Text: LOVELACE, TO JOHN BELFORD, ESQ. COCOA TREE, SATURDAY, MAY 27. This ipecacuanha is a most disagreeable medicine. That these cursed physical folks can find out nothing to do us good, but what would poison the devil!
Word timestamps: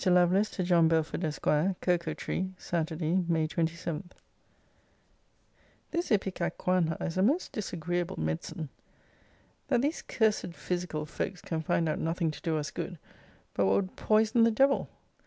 LOVELACE, 0.03 0.49
TO 0.49 0.63
JOHN 0.63 0.87
BELFORD, 0.87 1.23
ESQ. 1.23 1.43
COCOA 1.79 2.15
TREE, 2.15 2.49
SATURDAY, 2.57 3.23
MAY 3.27 3.45
27. 3.45 4.09
This 5.91 6.09
ipecacuanha 6.09 6.99
is 7.03 7.19
a 7.19 7.21
most 7.21 7.51
disagreeable 7.51 8.19
medicine. 8.19 8.69
That 9.67 9.83
these 9.83 10.01
cursed 10.01 10.55
physical 10.55 11.05
folks 11.05 11.39
can 11.43 11.61
find 11.61 11.87
out 11.87 11.99
nothing 11.99 12.31
to 12.31 12.41
do 12.41 12.57
us 12.57 12.71
good, 12.71 12.97
but 13.53 13.67
what 13.67 13.75
would 13.75 13.95
poison 13.95 14.41
the 14.41 14.49
devil! 14.49 14.89